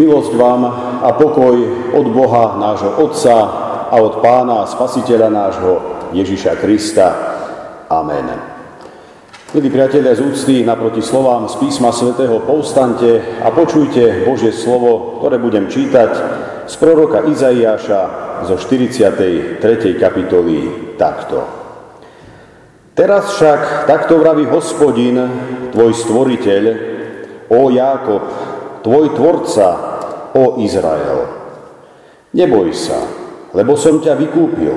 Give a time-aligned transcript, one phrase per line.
[0.00, 0.64] Milosť vám
[1.04, 1.60] a pokoj
[1.92, 3.36] od Boha, nášho Otca
[3.92, 5.72] a od Pána Spasiteľa nášho
[6.16, 7.06] Ježiša Krista.
[7.84, 8.32] Amen.
[9.52, 15.36] Milí priatelia z úcty, naproti slovám z písma svätého povstante a počujte Božie slovo, ktoré
[15.36, 16.12] budem čítať
[16.64, 18.00] z proroka Izaiáša
[18.48, 19.60] zo 43.
[20.00, 20.58] kapitoly
[20.96, 21.44] takto.
[22.96, 25.20] Teraz však takto vraví hospodin,
[25.76, 26.62] tvoj stvoriteľ,
[27.52, 28.24] o Jákob,
[28.82, 29.90] tvoj tvorca,
[30.34, 31.26] o Izrael.
[32.30, 32.98] Neboj sa,
[33.50, 34.74] lebo som ťa vykúpil.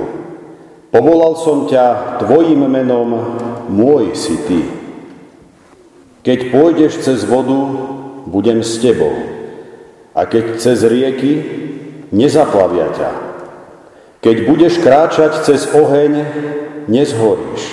[0.90, 3.10] Povolal som ťa tvojim menom,
[3.70, 4.62] môj si ty.
[6.26, 7.58] Keď pôjdeš cez vodu,
[8.30, 9.14] budem s tebou.
[10.14, 11.34] A keď cez rieky,
[12.14, 13.12] nezaplavia ťa.
[14.24, 16.14] Keď budeš kráčať cez oheň,
[16.88, 17.64] nezhoríš.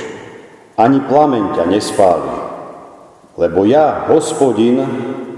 [0.81, 2.50] Ani plameň ťa nespáli.
[3.41, 4.85] Lebo ja, hospodin,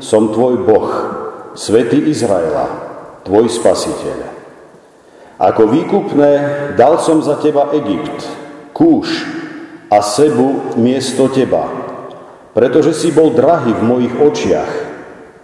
[0.02, 0.90] som tvoj Boh,
[1.54, 2.66] Svetý Izraela,
[3.22, 4.18] tvoj spasiteľ.
[5.38, 6.30] Ako výkupné
[6.74, 8.26] dal som za teba Egypt,
[8.74, 9.22] Kúš
[9.86, 11.70] a Sebu miesto teba,
[12.50, 14.72] pretože si bol drahý v mojich očiach,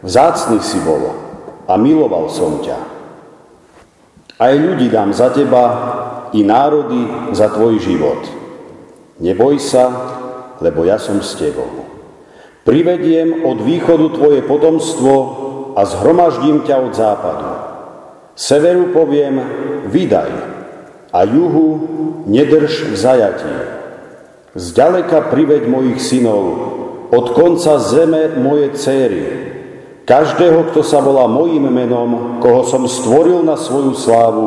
[0.03, 1.15] vzácný si bol
[1.71, 2.79] a miloval som ťa.
[4.39, 5.63] Aj ľudí dám za teba
[6.35, 8.23] i národy za tvoj život.
[9.23, 9.91] Neboj sa,
[10.59, 11.88] lebo ja som s tebou.
[12.69, 15.15] Privediem od východu tvoje potomstvo
[15.73, 17.49] a zhromaždím ťa od západu.
[18.37, 19.41] Severu poviem,
[19.89, 20.29] vydaj,
[21.09, 21.69] a juhu
[22.29, 23.57] nedrž v zajatí.
[24.53, 26.45] Zďaleka priveď mojich synov,
[27.09, 29.25] od konca zeme moje céry,
[30.05, 34.47] každého, kto sa volá mojim menom, koho som stvoril na svoju slávu,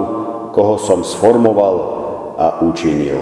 [0.53, 1.75] koho som sformoval
[2.37, 3.17] a učinil.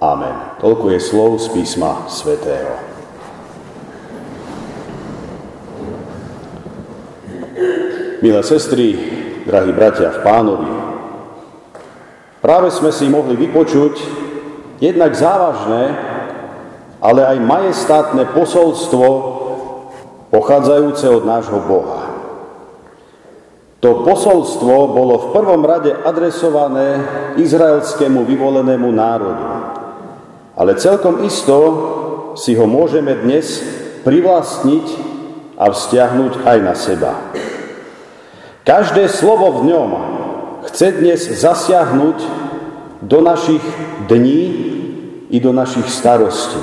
[0.00, 0.56] Amen.
[0.64, 2.91] Toľko je slov z písma svätého.
[8.22, 8.94] Milé sestry,
[9.50, 10.70] drahí bratia v pánovi,
[12.38, 13.98] práve sme si mohli vypočuť
[14.78, 15.82] jednak závažné,
[17.02, 19.06] ale aj majestátne posolstvo
[20.30, 22.14] pochádzajúce od nášho Boha.
[23.82, 27.02] To posolstvo bolo v prvom rade adresované
[27.42, 29.46] izraelskému vyvolenému národu.
[30.54, 31.58] Ale celkom isto
[32.38, 33.66] si ho môžeme dnes
[34.06, 34.86] privlastniť
[35.58, 37.31] a vzťahnuť aj na seba.
[38.62, 39.90] Každé slovo v ňom
[40.70, 42.18] chce dnes zasiahnuť
[43.02, 43.62] do našich
[44.06, 44.42] dní
[45.34, 46.62] i do našich starostí.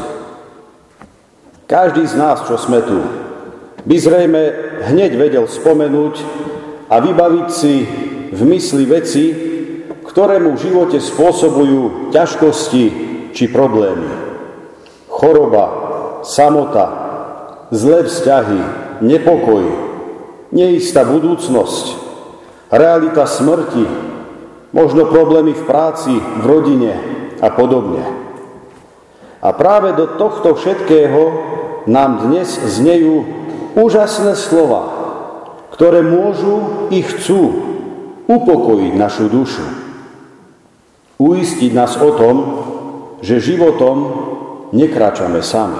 [1.67, 3.03] Každý z nás, čo sme tu,
[3.83, 4.41] by zrejme
[4.87, 6.23] hneď vedel spomenúť
[6.87, 7.83] a vybaviť si
[8.31, 9.25] v mysli veci,
[10.07, 12.85] ktoré mu v živote spôsobujú ťažkosti
[13.35, 14.07] či problémy.
[15.11, 15.65] Choroba,
[16.23, 16.87] samota,
[17.75, 18.61] zlé vzťahy,
[19.03, 19.88] nepokoj,
[20.49, 21.85] neistá budúcnosť,
[22.73, 23.85] realita smrti,
[24.73, 26.93] možno problémy v práci, v rodine
[27.41, 28.05] a podobne.
[29.39, 31.21] A práve do tohto všetkého
[31.87, 33.23] nám dnes znejú
[33.73, 34.83] úžasné slova,
[35.71, 37.41] ktoré môžu i chcú
[38.27, 39.65] upokojiť našu dušu.
[41.19, 42.35] Uistiť nás o tom,
[43.23, 43.97] že životom
[44.71, 45.79] nekráčame sami.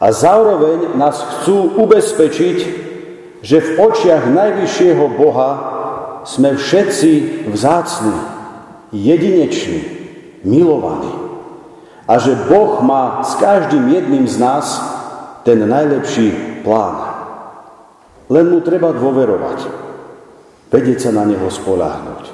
[0.00, 2.89] A zároveň nás chcú ubezpečiť,
[3.40, 5.50] že v očiach najvyššieho Boha
[6.28, 8.16] sme všetci vzácni,
[8.92, 9.80] jedineční,
[10.44, 11.12] milovaní.
[12.04, 14.66] A že Boh má s každým jedným z nás
[15.46, 17.00] ten najlepší plán.
[18.28, 19.58] Len mu treba dôverovať,
[20.68, 22.24] vedieť sa na neho spoláhnuť.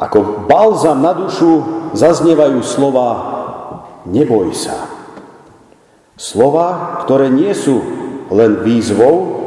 [0.00, 1.62] Ako balzam na dušu
[1.94, 3.08] zaznievajú slova
[4.08, 4.90] neboj sa.
[6.18, 7.82] Slova, ktoré nie sú
[8.30, 9.41] len výzvou,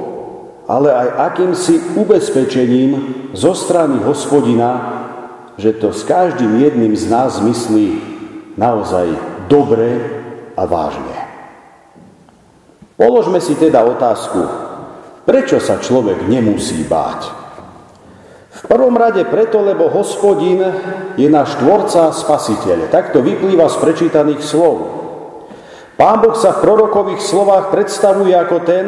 [0.66, 2.92] ale aj akýmsi ubezpečením
[3.38, 5.02] zo strany hospodina,
[5.62, 7.88] že to s každým jedným z nás myslí
[8.58, 9.14] naozaj
[9.46, 10.02] dobre
[10.58, 11.16] a vážne.
[12.96, 14.42] Položme si teda otázku,
[15.28, 17.46] prečo sa človek nemusí báť?
[18.56, 20.64] V prvom rade preto, lebo hospodin
[21.20, 22.88] je náš tvorca a spasiteľ.
[22.88, 24.76] Tak to vyplýva z prečítaných slov.
[26.00, 28.86] Pán Boh sa v prorokových slovách predstavuje ako ten,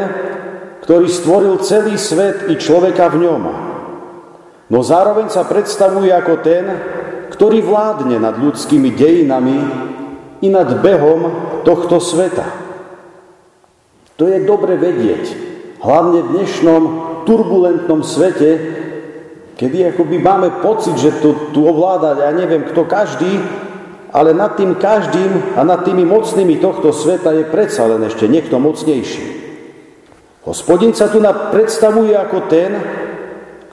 [0.88, 3.44] ktorý stvoril celý svet i človeka v ňom.
[4.72, 6.64] No zároveň sa predstavuje ako ten,
[7.28, 9.60] ktorý vládne nad ľudskými dejinami
[10.40, 11.28] i nad behom
[11.68, 12.48] tohto sveta.
[14.16, 15.24] To je dobre vedieť,
[15.84, 16.84] hlavne v dnešnom
[17.28, 18.50] turbulentnom svete,
[19.60, 23.44] kedy akoby máme pocit, že tu, tu ovláda, ja neviem kto každý,
[24.16, 28.56] ale nad tým každým a nad tými mocnými tohto sveta je predsa len ešte niekto
[28.56, 29.47] mocnejší.
[30.48, 31.20] Hospodin sa tu
[31.52, 32.72] predstavuje ako ten,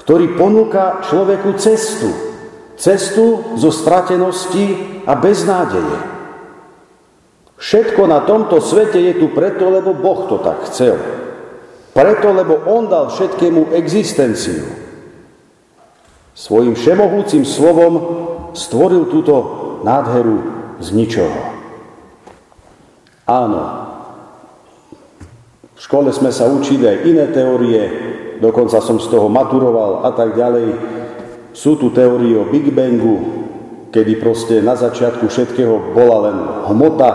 [0.02, 2.10] ktorý ponúka človeku cestu.
[2.74, 5.98] Cestu zo stratenosti a beznádeje.
[7.54, 10.98] Všetko na tomto svete je tu preto, lebo Boh to tak chcel.
[11.94, 14.66] Preto, lebo On dal všetkému existenciu.
[16.34, 17.94] Svojim všemohúcim slovom
[18.58, 19.34] stvoril túto
[19.86, 20.42] nádheru
[20.82, 21.40] z ničoho.
[23.30, 23.62] Áno,
[25.74, 27.82] v škole sme sa učili aj iné teórie,
[28.38, 30.70] dokonca som z toho maturoval a tak ďalej.
[31.54, 33.46] Sú tu teórie o Big Bangu,
[33.90, 36.38] kedy proste na začiatku všetkého bola len
[36.70, 37.10] hmota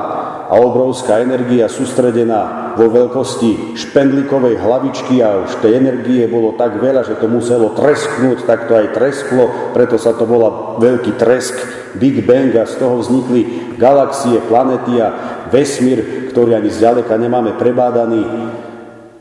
[0.48, 7.04] a obrovská energia sústredená vo veľkosti špendlikovej hlavičky a už tej energie bolo tak veľa,
[7.04, 11.60] že to muselo tresknúť, tak to aj tresklo, preto sa to volá veľký tresk,
[12.00, 15.12] Big Bang a z toho vznikli galaxie, planety a
[15.52, 18.24] vesmír, ktorý ani zďaleka nemáme prebádaný.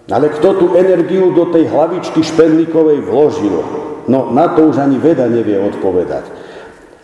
[0.08, 3.56] Ale kto tú energiu do tej hlavičky špendlikovej vložil?
[4.06, 6.24] No na to už ani veda nevie odpovedať.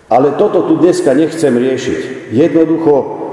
[0.09, 2.31] Ale toto tu dneska nechcem riešiť.
[2.33, 3.24] Jednoducho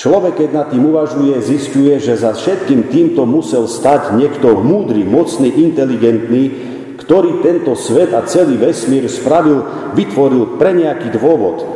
[0.00, 5.52] Človek, keď nad tým uvažuje, zistuje, že za všetkým týmto musel stať niekto múdry, mocný,
[5.52, 6.56] inteligentný,
[6.96, 9.60] ktorý tento svet a celý vesmír spravil,
[9.92, 11.68] vytvoril pre nejaký dôvod.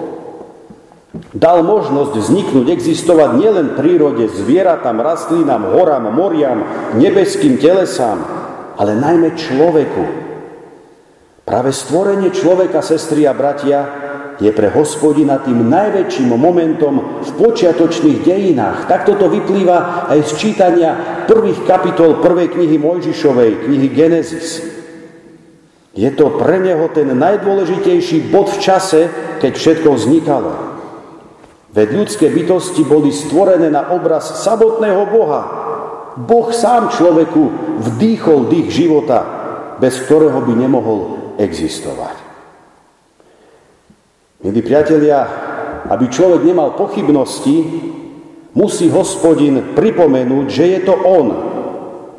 [1.36, 6.64] Dal možnosť vzniknúť, existovať nielen prírode, zvieratám, rastlinám, horám, moriam,
[6.96, 8.24] nebeským telesám,
[8.80, 10.04] ale najmä človeku.
[11.44, 14.03] Práve stvorenie človeka, sestri a bratia,
[14.42, 18.90] je pre hospodina tým najväčším momentom v počiatočných dejinách.
[18.90, 20.90] Takto to vyplýva aj z čítania
[21.30, 24.62] prvých kapitol prvej knihy Mojžišovej, knihy Genesis.
[25.94, 29.00] Je to pre neho ten najdôležitejší bod v čase,
[29.38, 30.52] keď všetko vznikalo.
[31.74, 35.42] Veď ľudské bytosti boli stvorené na obraz samotného Boha.
[36.14, 37.42] Boh sám človeku
[37.82, 39.22] vdýchol dých života,
[39.82, 40.98] bez ktorého by nemohol
[41.38, 42.13] existovať.
[44.44, 45.24] Milí priatelia,
[45.88, 47.64] aby človek nemal pochybnosti,
[48.52, 51.26] musí hospodin pripomenúť, že je to on,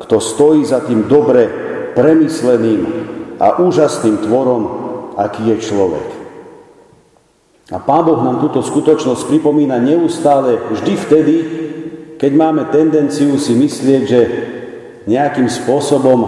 [0.02, 1.46] kto stojí za tým dobre
[1.94, 2.82] premysleným
[3.38, 4.62] a úžasným tvorom,
[5.14, 6.08] aký je človek.
[7.70, 11.36] A Pán Boh nám túto skutočnosť pripomína neustále, vždy vtedy,
[12.18, 14.20] keď máme tendenciu si myslieť, že
[15.06, 16.26] nejakým spôsobom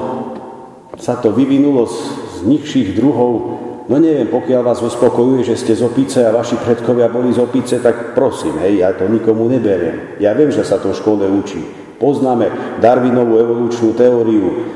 [0.94, 1.98] sa to vyvinulo z,
[2.38, 7.08] z nižších druhov No neviem, pokiaľ vás uspokojuje, že ste z opice a vaši predkovia
[7.08, 10.20] boli z opice, tak prosím, hej, ja to nikomu neberiem.
[10.20, 11.64] Ja viem, že sa to v škole učí.
[11.96, 14.68] Poznáme Darwinovú evolučnú teóriu.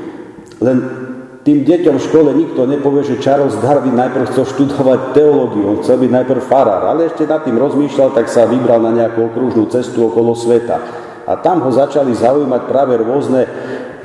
[0.57, 0.77] Len
[1.45, 6.01] tým deťom v škole nikto nepovie, že Charles Darwin najprv chcel študovať teológiu, on chcel
[6.01, 10.09] byť najprv farár, ale ešte nad tým rozmýšľal, tak sa vybral na nejakú okružnú cestu
[10.09, 10.79] okolo sveta.
[11.23, 13.47] A tam ho začali zaujímať práve rôzne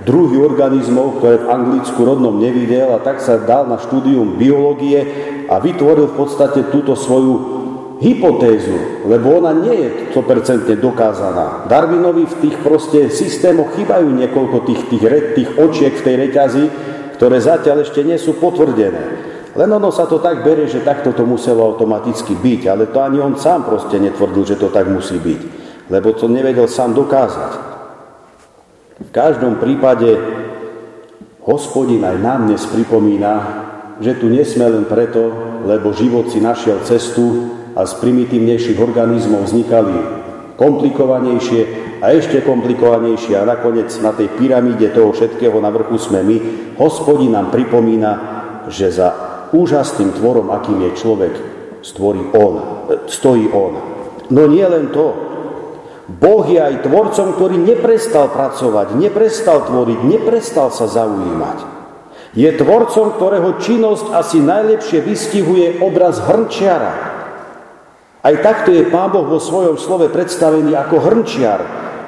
[0.09, 5.05] druhy organizmov, ktoré v Anglicku rodnom nevidel a tak sa dal na štúdium biológie
[5.53, 7.61] a vytvoril v podstate túto svoju
[8.01, 11.69] hypotézu, lebo ona nie je 100% dokázaná.
[11.69, 15.05] Darwinovi v tých proste systémoch chýbajú niekoľko tých, tých,
[15.37, 16.65] tých očiek v tej reťazi,
[17.21, 19.37] ktoré zatiaľ ešte nie sú potvrdené.
[19.59, 23.19] Len ono sa to tak berie, že takto to muselo automaticky byť, ale to ani
[23.19, 25.41] on sám proste netvrdil, že to tak musí byť,
[25.91, 27.78] lebo to nevedel sám dokázať.
[28.99, 30.11] V každom prípade
[31.47, 33.33] hospodin aj nám dnes pripomína,
[34.03, 35.31] že tu nesme len preto,
[35.63, 37.47] lebo život si našiel cestu
[37.79, 39.95] a z primitívnejších organizmov vznikali
[40.59, 41.61] komplikovanejšie
[42.03, 46.37] a ešte komplikovanejšie a nakoniec na tej pyramíde toho všetkého na vrchu sme my.
[46.83, 48.13] Hospodin nám pripomína,
[48.67, 49.09] že za
[49.55, 51.35] úžasným tvorom, akým je človek,
[51.87, 52.55] stvorí on,
[53.07, 53.79] stojí on.
[54.35, 55.28] No nie len to,
[56.09, 61.77] Boh je aj tvorcom, ktorý neprestal pracovať, neprestal tvoriť, neprestal sa zaujímať.
[62.33, 66.93] Je tvorcom, ktorého činnosť asi najlepšie vystihuje obraz hrnčiara.
[68.25, 71.61] Aj takto je Pán Boh vo svojom slove predstavený ako hrnčiar.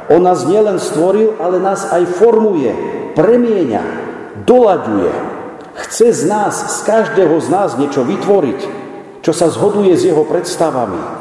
[0.09, 2.73] On nás nielen stvoril, ale nás aj formuje,
[3.13, 3.85] premieňa,
[4.49, 5.13] dolaďuje.
[5.77, 8.61] Chce z nás, z každého z nás niečo vytvoriť,
[9.21, 11.20] čo sa zhoduje s jeho predstavami.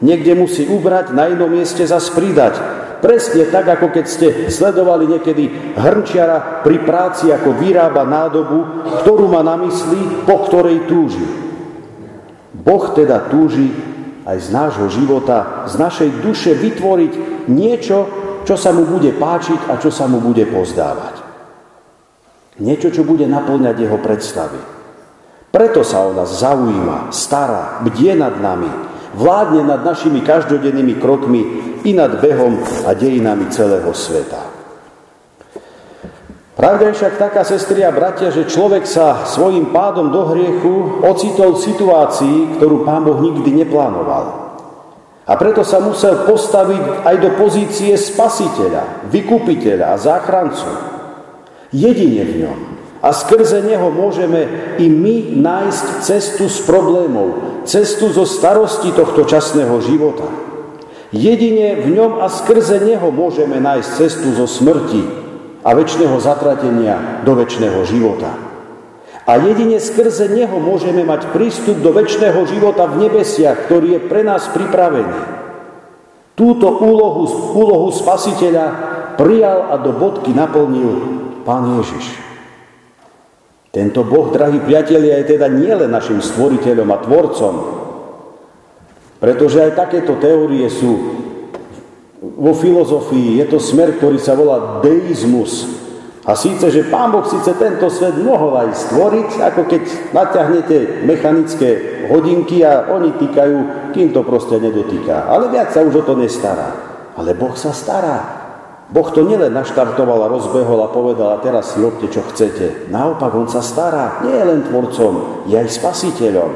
[0.00, 2.60] Niekde musí ubrať, na inom mieste zas pridať.
[3.00, 9.44] Presne tak, ako keď ste sledovali niekedy hrnčiara pri práci, ako vyrába nádobu, ktorú má
[9.44, 11.24] na mysli, po ktorej túži.
[12.56, 13.72] Boh teda túži
[14.26, 17.12] aj z nášho života, z našej duše vytvoriť
[17.46, 17.98] niečo,
[18.42, 21.22] čo sa mu bude páčiť a čo sa mu bude pozdávať.
[22.56, 24.58] Niečo, čo bude naplňať jeho predstavy.
[25.52, 28.68] Preto sa o nás zaujíma, stará, bdie nad nami,
[29.16, 31.42] vládne nad našimi každodennými krokmi
[31.88, 34.56] i nad behom a dejinami celého sveta.
[36.56, 41.52] Pravda je však taká, sestri a bratia, že človek sa svojim pádom do hriechu ocitol
[41.52, 44.46] v situácii, ktorú Pán Boh nikdy neplánoval.
[45.26, 50.70] A preto sa musel postaviť aj do pozície spasiteľa, vykupiteľa a záchrancu.
[51.76, 52.58] Jedine v ňom.
[53.06, 59.78] A skrze neho môžeme i my nájsť cestu s problémov, cestu zo starosti tohto časného
[59.78, 60.26] života.
[61.14, 65.26] Jedine v ňom a skrze neho môžeme nájsť cestu zo smrti,
[65.66, 68.30] a väčšného zatratenia do väčšného života.
[69.26, 74.22] A jedine skrze Neho môžeme mať prístup do väčšného života v nebesiach, ktorý je pre
[74.22, 75.18] nás pripravený.
[76.38, 77.26] Túto úlohu,
[77.58, 78.66] úlohu spasiteľa
[79.18, 82.25] prijal a do bodky naplnil Pán Ježiš.
[83.76, 87.54] Tento Boh, drahí priatelia, je teda nielen našim stvoriteľom a tvorcom,
[89.20, 91.12] pretože aj takéto teórie sú
[92.16, 95.68] vo filozofii je to smer, ktorý sa volá deizmus.
[96.26, 101.68] A síce, že Pán Boh síce tento svet mohol aj stvoriť, ako keď naťahnete mechanické
[102.10, 103.58] hodinky a oni týkajú,
[103.94, 105.30] kým to proste nedotýka.
[105.30, 106.74] Ale viac sa už o to nestará.
[107.14, 108.35] Ale Boh sa stará.
[108.86, 112.86] Boh to nielen naštartoval a rozbehol a povedal, a teraz si robte, čo chcete.
[112.86, 114.22] Naopak, On sa stará.
[114.22, 116.50] Nie je len tvorcom, je aj spasiteľom.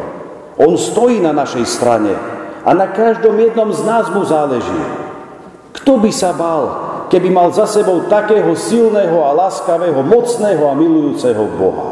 [0.62, 2.14] On stojí na našej strane
[2.62, 4.80] a na každom jednom z nás mu záleží.
[5.74, 6.64] Kto by sa bál,
[7.10, 11.90] keby mal za sebou takého silného a láskavého, mocného a milujúceho Boha?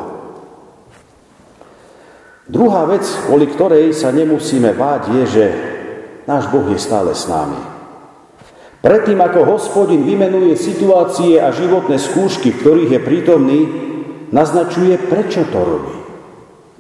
[2.47, 5.45] Druhá vec, kvôli ktorej sa nemusíme báť, je, že
[6.31, 7.78] náš Boh je stále s nami.
[8.89, 13.61] Predtým, ako hospodin vymenuje situácie a životné skúšky, v ktorých je prítomný,
[14.33, 15.97] naznačuje, prečo to robí.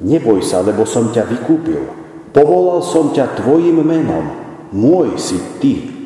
[0.08, 1.84] Neboj sa, lebo som ťa vykúpil.
[2.32, 4.24] Povolal som ťa tvojim menom.
[4.72, 5.98] Môj si ty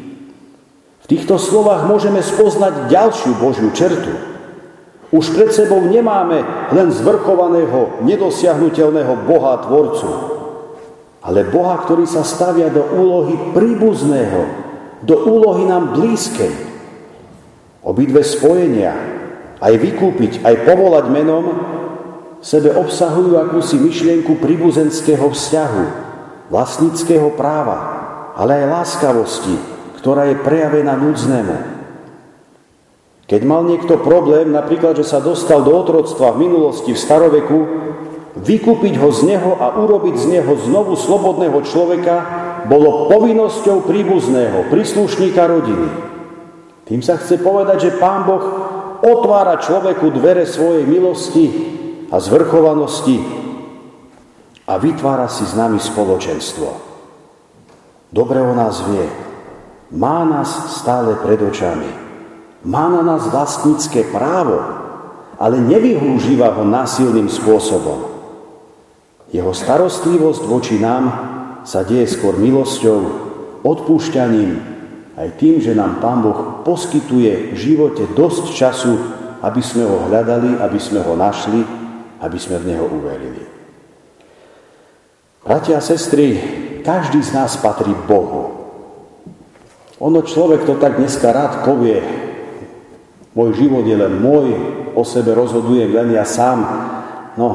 [1.12, 4.16] týchto slovách môžeme spoznať ďalšiu Božiu čertu.
[5.12, 6.40] Už pred sebou nemáme
[6.72, 10.08] len zvrchovaného, nedosiahnutelného Boha Tvorcu,
[11.20, 14.71] ale Boha, ktorý sa stavia do úlohy príbuzného,
[15.02, 16.54] do úlohy nám blízkej.
[17.82, 18.94] Obidve spojenia,
[19.58, 21.44] aj vykúpiť, aj povolať menom,
[22.42, 25.84] sebe obsahujú akúsi myšlienku príbuzenského vzťahu,
[26.50, 27.78] vlastnického práva,
[28.38, 29.54] ale aj láskavosti,
[29.98, 31.56] ktorá je prejavená núdznému.
[33.30, 37.58] Keď mal niekto problém, napríklad, že sa dostal do otroctva v minulosti, v staroveku,
[38.36, 45.42] vykúpiť ho z neho a urobiť z neho znovu slobodného človeka bolo povinnosťou príbuzného, príslušníka
[45.46, 45.88] rodiny.
[46.86, 48.44] Tým sa chce povedať, že Pán Boh
[49.02, 51.46] otvára človeku dvere svojej milosti
[52.10, 53.18] a zvrchovanosti
[54.68, 56.68] a vytvára si s nami spoločenstvo.
[58.12, 59.06] Dobre o nás vie,
[59.92, 61.88] má nás stále pred očami.
[62.62, 64.62] Má na nás vlastnícke právo,
[65.34, 68.06] ale nevyhúživa ho násilným spôsobom.
[69.34, 71.04] Jeho starostlivosť voči nám
[71.62, 73.00] sa deje skôr milosťou,
[73.62, 74.72] odpúšťaním,
[75.12, 78.94] aj tým, že nám Pán Boh poskytuje v živote dosť času,
[79.44, 81.62] aby sme ho hľadali, aby sme ho našli,
[82.22, 83.44] aby sme v Neho uverili.
[85.42, 86.38] Bratia a sestry,
[86.86, 88.62] každý z nás patrí Bohu.
[90.02, 92.02] Ono človek to tak dneska rád povie.
[93.34, 94.48] Môj život je len môj,
[94.94, 96.62] o sebe rozhodujem len ja sám.
[97.38, 97.48] No,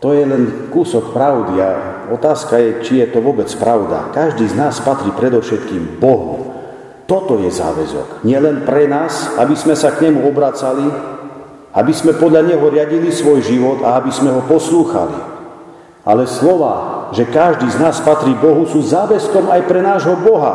[0.00, 1.70] to je len kúsok pravdy a
[2.10, 4.10] otázka je, či je to vôbec pravda.
[4.10, 6.50] Každý z nás patrí predovšetkým Bohu.
[7.06, 8.22] Toto je záväzok.
[8.22, 10.86] Nie len pre nás, aby sme sa k nemu obracali,
[11.74, 15.18] aby sme podľa neho riadili svoj život a aby sme ho poslúchali.
[16.06, 20.54] Ale slova, že každý z nás patrí Bohu, sú záväzkom aj pre nášho Boha,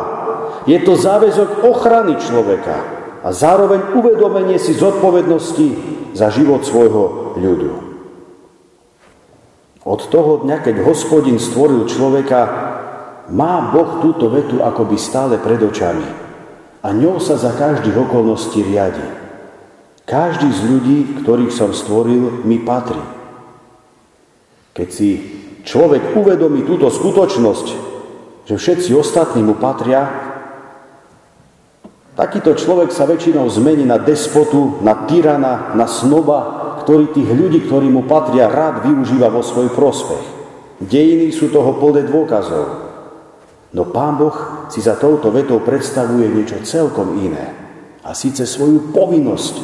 [0.66, 2.76] je to záväzok ochrany človeka
[3.22, 5.68] a zároveň uvedomenie si zodpovednosti
[6.12, 7.85] za život svojho ľudu.
[9.86, 12.40] Od toho dňa, keď hospodin stvoril človeka,
[13.30, 16.26] má Boh túto vetu akoby stále pred očami
[16.82, 19.06] a ňou sa za každých okolností riadi.
[20.06, 23.02] Každý z ľudí, ktorých som stvoril, mi patrí.
[24.74, 25.08] Keď si
[25.66, 27.66] človek uvedomí túto skutočnosť,
[28.46, 30.26] že všetci ostatní mu patria,
[32.16, 37.90] Takýto človek sa väčšinou zmení na despotu, na tyrana, na snoba, ktorý tých ľudí, ktorí
[37.90, 40.22] mu patria, rád využíva vo svoj prospech.
[40.86, 42.86] Dejiny sú toho plné dôkazov.
[43.74, 47.50] No Pán Boh si za touto vetou predstavuje niečo celkom iné.
[48.06, 49.54] A síce svoju povinnosť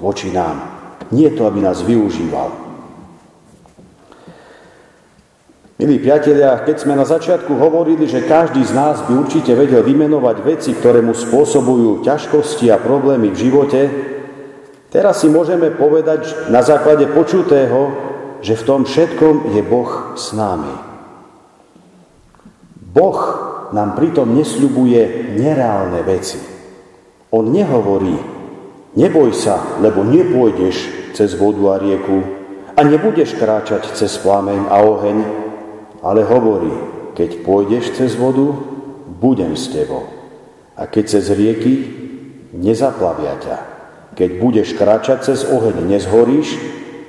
[0.00, 0.80] voči nám.
[1.12, 2.48] Nie to, aby nás využíval.
[5.76, 10.36] Milí priatelia, keď sme na začiatku hovorili, že každý z nás by určite vedel vymenovať
[10.44, 13.80] veci, ktoré mu spôsobujú ťažkosti a problémy v živote,
[14.90, 17.94] Teraz si môžeme povedať na základe počutého,
[18.42, 20.74] že v tom všetkom je Boh s nami.
[22.90, 23.18] Boh
[23.70, 26.42] nám pritom nesľubuje nereálne veci.
[27.30, 28.18] On nehovorí,
[28.98, 30.76] neboj sa, lebo nepôjdeš
[31.14, 32.18] cez vodu a rieku
[32.74, 35.18] a nebudeš kráčať cez plameň a oheň,
[36.02, 36.74] ale hovorí,
[37.14, 38.50] keď pôjdeš cez vodu,
[39.06, 40.10] budem s tebou.
[40.74, 41.74] A keď cez rieky,
[42.56, 43.79] nezaplavia ťa.
[44.20, 46.60] Keď budeš kráčať cez oheň, nezhoríš,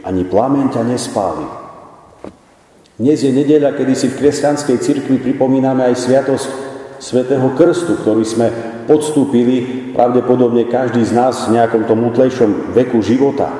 [0.07, 1.43] ani plameň ťa nespáli.
[2.95, 6.47] Dnes je nedeľa, kedy si v kresťanskej cirkvi pripomíname aj sviatosť
[7.03, 8.47] Svetého Krstu, ktorý sme
[8.87, 13.51] podstúpili pravdepodobne každý z nás v nejakom tom útlejšom veku života.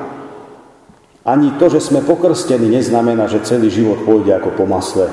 [1.20, 5.12] Ani to, že sme pokrstení, neznamená, že celý život pôjde ako po masle.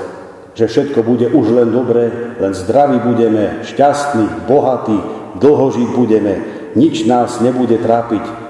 [0.55, 2.07] Že všetko bude už len dobré,
[2.39, 4.95] len zdraví budeme, šťastní, bohatí,
[5.43, 8.49] dlho žiť budeme, nič nás nebude trápiť.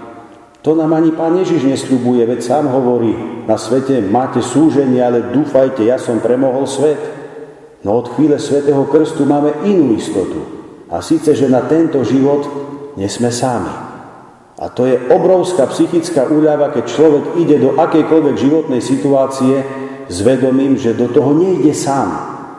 [0.59, 3.15] To nám ani Pán Ježiš nesľubuje, veď sám hovorí,
[3.47, 6.99] na svete máte súženie, ale dúfajte, ja som premohol svet.
[7.79, 10.43] No od chvíle svätého krstu máme inú istotu.
[10.91, 12.43] A síce, že na tento život
[12.99, 13.71] nesme sami.
[14.59, 19.63] A to je obrovská psychická úľava, keď človek ide do akejkoľvek životnej situácie
[20.11, 22.11] s vedomím, že do toho nejde sám.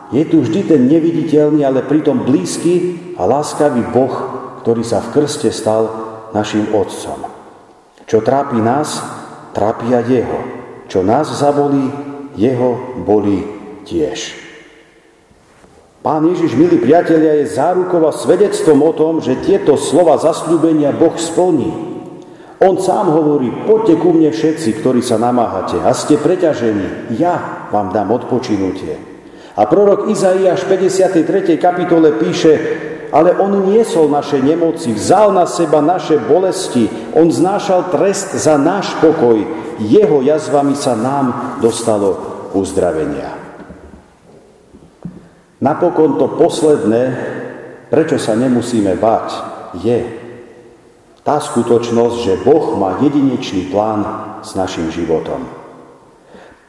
[0.09, 5.49] Je tu vždy ten neviditeľný, ale pritom blízky a láskavý Boh, ktorý sa v krste
[5.49, 5.89] stal
[6.31, 7.27] našim Otcom.
[8.05, 9.01] Čo trápi nás,
[9.57, 10.39] trápi aj Jeho.
[10.87, 11.89] Čo nás zabolí,
[12.37, 13.43] Jeho bolí
[13.87, 14.37] tiež.
[16.01, 21.13] Pán Ježiš, milí priatelia, je zárukou a svedectvom o tom, že tieto slova zasľúbenia Boh
[21.13, 21.69] splní.
[22.61, 27.93] On sám hovorí, poďte ku mne všetci, ktorí sa namáhate a ste preťažení, ja vám
[27.93, 28.97] dám odpočinutie.
[29.57, 31.57] A prorok Izaiáš v 53.
[31.61, 32.53] kapitole píše,
[33.11, 38.95] ale on niesol naše nemoci, vzal na seba naše bolesti, on znášal trest za náš
[39.03, 39.43] pokoj,
[39.83, 42.17] jeho jazvami sa nám dostalo
[42.55, 43.35] uzdravenia.
[45.61, 47.03] Napokon to posledné,
[47.93, 49.27] prečo sa nemusíme báť,
[49.77, 49.99] je,
[51.21, 54.01] tá skutočnosť, že Boh má jedinečný plán
[54.41, 55.60] s našim životom.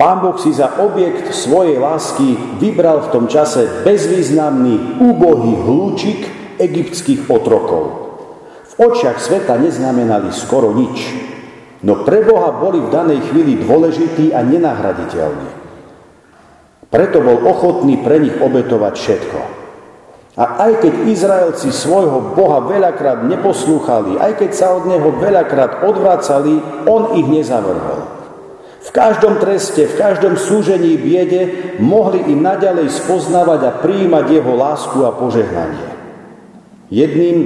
[0.03, 6.27] Pán Boh si za objekt svojej lásky vybral v tom čase bezvýznamný, úbohý hlúčik
[6.59, 8.11] egyptských otrokov.
[8.67, 11.07] V očiach sveta neznamenali skoro nič,
[11.87, 15.51] no pre Boha boli v danej chvíli dôležití a nenahraditeľní.
[16.91, 19.41] Preto bol ochotný pre nich obetovať všetko.
[20.35, 26.59] A aj keď Izraelci svojho Boha veľakrát neposlúchali, aj keď sa od Neho veľakrát odvracali,
[26.91, 28.22] On ich nezavrhol.
[28.83, 34.99] V každom treste, v každom súžení biede mohli im naďalej spoznávať a prijímať Jeho lásku
[35.07, 35.87] a požehnanie.
[36.90, 37.37] Jedným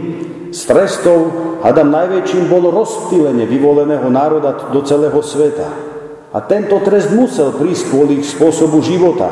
[0.50, 1.28] z trestov,
[1.60, 5.68] hadam najväčším, bolo rozptýlenie vyvoleného národa do celého sveta.
[6.32, 9.28] A tento trest musel prísť kvôli ich spôsobu života.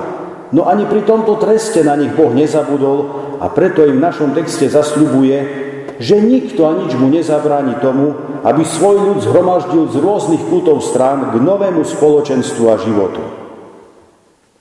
[0.52, 2.98] No ani pri tomto treste na nich Boh nezabudol
[3.40, 5.63] a preto im v našom texte zasľubuje,
[5.98, 11.30] že nikto a nič mu nezabráni tomu, aby svoj ľud zhromaždil z rôznych kútov strán
[11.30, 13.22] k novému spoločenstvu a životu.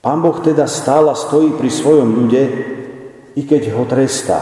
[0.04, 2.44] Pán Boh teda stále stojí pri svojom ľude,
[3.34, 4.42] i keď ho trestá.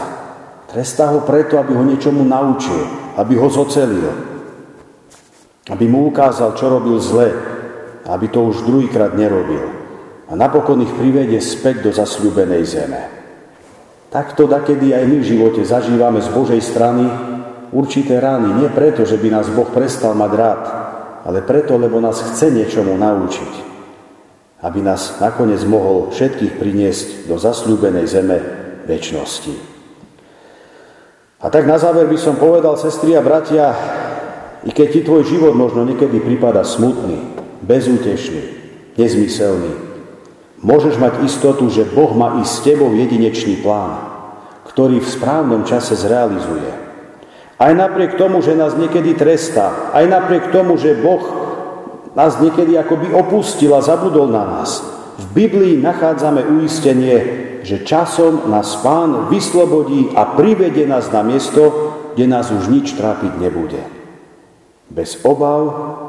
[0.68, 2.82] Trestá ho preto, aby ho niečomu naučil,
[3.16, 4.08] aby ho zocelil,
[5.68, 7.28] aby mu ukázal, čo robil zle,
[8.08, 9.68] aby to už druhýkrát nerobil.
[10.28, 13.21] A napokon ich privedie späť do zasľúbenej zeme.
[14.12, 17.08] Takto dakedy aj my v živote zažívame z Božej strany
[17.72, 18.60] určité rány.
[18.60, 20.62] Nie preto, že by nás Boh prestal mať rád,
[21.24, 23.72] ale preto, lebo nás chce niečomu naučiť.
[24.60, 28.38] Aby nás nakoniec mohol všetkých priniesť do zasľúbenej zeme
[28.84, 29.54] väčšnosti.
[31.42, 33.72] A tak na záver by som povedal, sestri a bratia,
[34.62, 37.18] i keď ti tvoj život možno niekedy prípada smutný,
[37.64, 38.44] bezútešný,
[38.94, 39.91] nezmyselný,
[40.62, 43.98] Môžeš mať istotu, že Boh má i s tebou jedinečný plán,
[44.70, 46.70] ktorý v správnom čase zrealizuje.
[47.58, 51.22] Aj napriek tomu, že nás niekedy trestá, aj napriek tomu, že Boh
[52.14, 54.86] nás niekedy akoby opustil a zabudol na nás,
[55.18, 62.26] v Biblii nachádzame uistenie, že časom nás Pán vyslobodí a privede nás na miesto, kde
[62.30, 63.82] nás už nič trápiť nebude.
[64.92, 65.62] Bez obav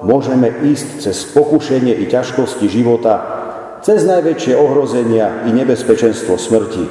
[0.06, 3.43] môžeme ísť cez pokušenie i ťažkosti života
[3.84, 6.88] cez najväčšie ohrozenia i nebezpečenstvo smrti.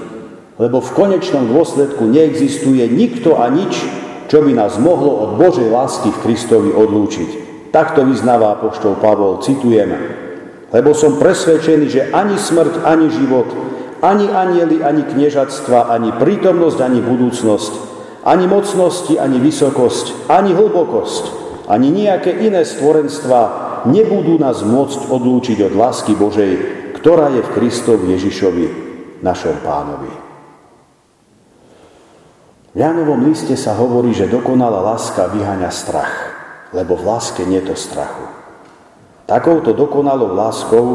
[0.61, 3.81] Lebo v konečnom dôsledku neexistuje nikto a nič,
[4.29, 7.31] čo by nás mohlo od Božej lásky v Kristovi odlúčiť.
[7.73, 9.97] Takto vyznáva apoštol Pavol, citujem.
[10.69, 13.49] Lebo som presvedčený, že ani smrť, ani život,
[14.05, 17.73] ani anieli, ani kniežatstva, ani prítomnosť, ani budúcnosť,
[18.29, 21.25] ani mocnosti, ani vysokosť, ani hlbokosť,
[21.73, 23.41] ani nejaké iné stvorenstva
[23.89, 28.67] nebudú nás môcť odlúčiť od lásky Božej, ktorá je v Kristovi Ježišovi,
[29.27, 30.15] našom pánovi.
[32.73, 36.15] V Jánovom liste sa hovorí, že dokonalá láska vyháňa strach,
[36.71, 38.23] lebo v láske nie to strachu.
[39.27, 40.87] Takouto dokonalou láskou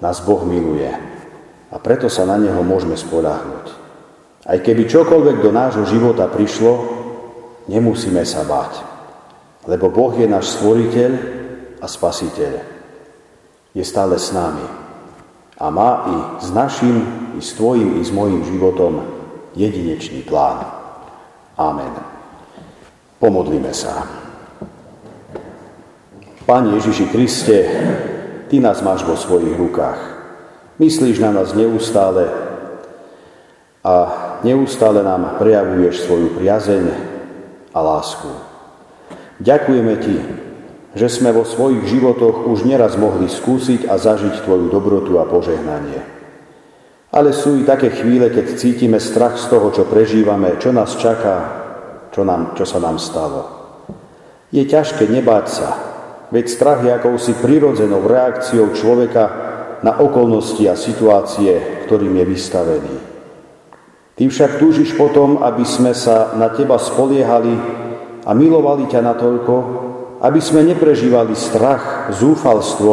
[0.00, 0.88] nás Boh miluje
[1.68, 3.66] a preto sa na Neho môžeme spoľahnúť.
[4.48, 6.72] Aj keby čokoľvek do nášho života prišlo,
[7.68, 8.80] nemusíme sa báť,
[9.68, 11.10] lebo Boh je náš stvoriteľ
[11.78, 12.52] a spasiteľ.
[13.76, 14.81] Je stále s nami
[15.62, 17.06] a má i s našim,
[17.38, 19.06] i s tvojim, i s mojim životom
[19.54, 20.66] jedinečný plán.
[21.54, 21.94] Amen.
[23.22, 24.02] Pomodlíme sa.
[26.42, 27.58] Pane Ježiši Kriste,
[28.50, 29.96] Ty nás máš vo svojich rukách.
[30.82, 32.28] Myslíš na nás neustále
[33.86, 33.94] a
[34.44, 36.84] neustále nám prejavuješ svoju priazeň
[37.70, 38.28] a lásku.
[39.40, 40.16] Ďakujeme Ti,
[40.92, 46.00] že sme vo svojich životoch už neraz mohli skúsiť a zažiť Tvoju dobrotu a požehnanie.
[47.12, 51.36] Ale sú i také chvíle, keď cítime strach z toho, čo prežívame, čo nás čaká,
[52.12, 53.40] čo, nám, čo sa nám stalo.
[54.52, 55.68] Je ťažké nebáť sa,
[56.32, 59.24] Veď strach je akousi prirodzenou reakciou človeka
[59.84, 62.94] na okolnosti a situácie, ktorým je vystavený.
[64.16, 67.52] Ty však túžiš potom, aby sme sa na teba spoliehali
[68.24, 69.54] a milovali ťa natoľko,
[70.22, 72.92] aby sme neprežívali strach, zúfalstvo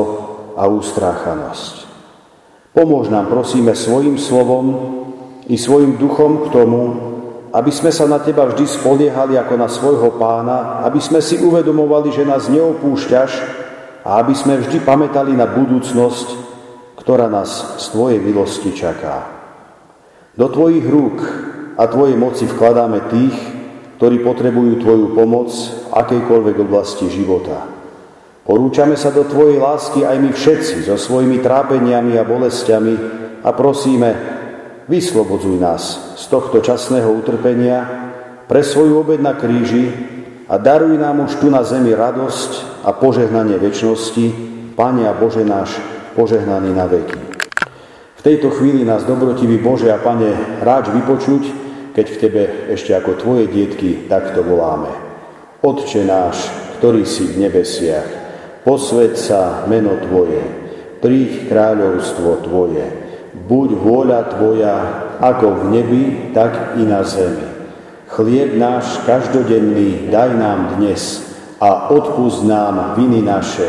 [0.57, 1.85] a ústráchanosť.
[2.73, 4.65] Pomôž nám, prosíme, svojim slovom
[5.45, 6.81] i svojim duchom k tomu,
[7.53, 12.09] aby sme sa na Teba vždy spoliehali ako na svojho pána, aby sme si uvedomovali,
[12.13, 13.31] že nás neopúšťaš
[14.05, 16.27] a aby sme vždy pamätali na budúcnosť,
[16.97, 19.29] ktorá nás z Tvojej milosti čaká.
[20.33, 21.17] Do Tvojich rúk
[21.77, 23.37] a Tvojej moci vkladáme tých,
[23.97, 25.49] ktorí potrebujú Tvoju pomoc
[25.93, 27.79] akejkoľvek oblasti života.
[28.49, 32.95] Porúčame sa do Tvojej lásky aj my všetci so svojimi trápeniami a bolestiami
[33.45, 34.09] a prosíme,
[34.89, 37.85] Vyslobodzuj nás z tohto časného utrpenia
[38.49, 39.85] pre svoju obed na kríži
[40.49, 44.25] a daruj nám už tu na zemi radosť a požehnanie väčšnosti,
[44.73, 45.77] Pane a Bože náš,
[46.17, 47.21] požehnaný na veky.
[48.17, 51.43] V tejto chvíli nás, dobrotivý Bože a Pane, ráč vypočuť,
[51.93, 55.08] keď v Tebe ešte ako Tvoje dietky takto voláme.
[55.59, 56.47] Otče náš,
[56.79, 58.07] ktorý si v nebesiach,
[58.63, 60.39] posved sa meno Tvoje,
[61.03, 62.87] príď kráľovstvo Tvoje,
[63.43, 64.75] buď vôľa Tvoja
[65.19, 67.43] ako v nebi, tak i na zemi.
[68.07, 71.27] Chlieb náš každodenný daj nám dnes
[71.59, 73.67] a odpúsť nám viny naše,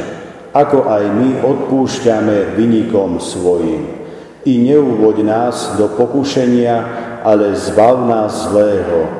[0.55, 3.99] ako aj my odpúšťame vynikom svojim.
[4.47, 6.87] I neuvoď nás do pokušenia,
[7.27, 9.20] ale zbav nás zlého,